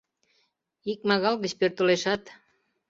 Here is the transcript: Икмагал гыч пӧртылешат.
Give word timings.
Икмагал 0.91 1.35
гыч 1.43 1.51
пӧртылешат. 1.59 2.23